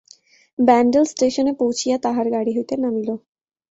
ব্যান্ডেল 0.59 1.05
স্টেশনে 1.05 1.53
পৌঁছিয়া 1.59 1.95
তাহারা 2.03 2.29
গাড়ি 2.35 2.51
হইতে 2.57 2.73
নামিল। 2.77 3.09